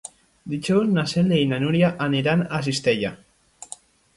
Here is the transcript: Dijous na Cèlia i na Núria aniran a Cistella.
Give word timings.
Dijous 0.53 0.87
na 0.93 1.03
Cèlia 1.11 1.43
i 1.43 1.49
na 1.51 1.59
Núria 1.65 1.91
aniran 2.09 2.43
a 2.45 2.63
Cistella. 2.69 3.13